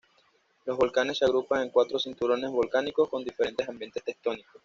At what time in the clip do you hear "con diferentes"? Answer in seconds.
3.07-3.69